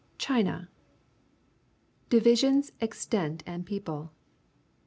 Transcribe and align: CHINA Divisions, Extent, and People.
CHINA 0.17 0.67
Divisions, 2.09 2.71
Extent, 2.79 3.43
and 3.45 3.67
People. 3.67 4.11